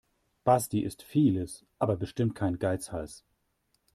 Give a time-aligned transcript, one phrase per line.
[0.45, 3.23] Basti ist vieles, aber bestimmt kein Geizhals.